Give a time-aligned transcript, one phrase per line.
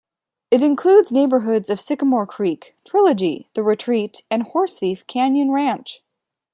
[0.49, 6.01] It includes the neighborhoods of Sycamore Creek, Trilogy, The Retreat and Horsethief Canyon Ranch.